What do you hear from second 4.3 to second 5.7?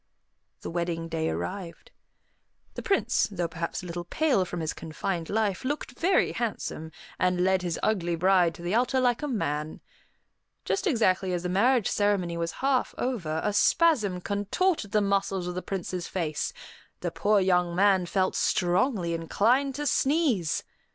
from his confined life,